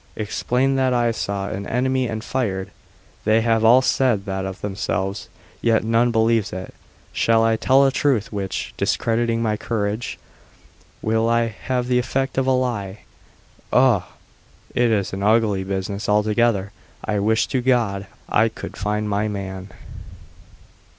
Explain 0.15 0.77
that 0.77 0.95
I 0.95 1.11
saw 1.11 1.47
an 1.49 1.67
enemy 1.67 2.07
and 2.07 2.23
fired? 2.23 2.71
They 3.23 3.41
have 3.41 3.63
all 3.63 3.83
said 3.83 4.25
that 4.25 4.45
of 4.45 4.61
themselves, 4.61 5.29
yet 5.61 5.83
none 5.83 6.09
believes 6.09 6.51
it. 6.51 6.73
Shall 7.13 7.43
I 7.43 7.55
tell 7.55 7.85
a 7.85 7.91
truth 7.91 8.33
which, 8.33 8.73
discrediting 8.77 9.43
my 9.43 9.57
courage, 9.57 10.17
will 11.03 11.29
have 11.29 11.85
the 11.87 11.99
effect 11.99 12.39
of 12.39 12.47
a 12.47 12.51
lie? 12.51 13.01
Ugh! 13.71 14.01
it 14.73 14.89
is 14.89 15.13
an 15.13 15.21
ugly 15.21 15.63
business 15.63 16.09
altogether. 16.09 16.71
I 17.05 17.19
wish 17.19 17.45
to 17.49 17.61
God 17.61 18.07
I 18.27 18.49
could 18.49 18.75
find 18.77 19.07
my 19.07 19.27
man!" 19.27 19.69